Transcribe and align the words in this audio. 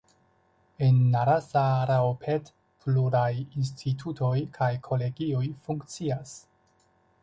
En 0.85 0.95
Narasaraopet 1.15 2.49
pluraj 2.85 3.29
institutoj 3.63 4.35
kaj 4.59 4.73
kolegioj 4.89 5.47
funkcias. 5.69 6.39